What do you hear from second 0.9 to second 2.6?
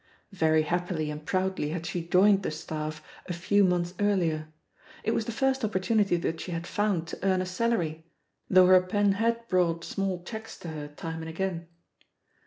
and proudly had she joined the